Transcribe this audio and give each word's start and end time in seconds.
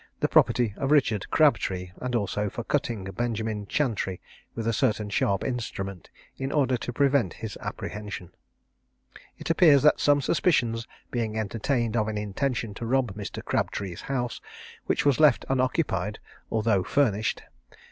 the 0.19 0.27
property 0.27 0.73
of 0.77 0.89
Richard 0.89 1.29
Crabtree, 1.29 1.91
and 2.01 2.15
also 2.15 2.49
for 2.49 2.63
cutting 2.63 3.03
Benjamin 3.03 3.67
Chantrey 3.67 4.19
with 4.55 4.65
a 4.67 4.73
certain 4.73 5.11
sharp 5.11 5.43
instrument, 5.43 6.09
in 6.37 6.51
order 6.51 6.75
to 6.75 6.91
prevent 6.91 7.33
his 7.33 7.55
apprehension. 7.61 8.31
It 9.37 9.51
appears 9.51 9.83
that 9.83 9.99
some 9.99 10.19
suspicions 10.19 10.87
being 11.11 11.37
entertained 11.37 11.95
of 11.95 12.07
an 12.07 12.17
intention 12.17 12.73
to 12.81 12.85
rob 12.87 13.13
Mr. 13.15 13.45
Crabtree's 13.45 14.01
house, 14.01 14.41
which 14.87 15.05
was 15.05 15.19
left 15.19 15.45
unoccupied, 15.49 16.17
although 16.49 16.81
furnished. 16.81 17.43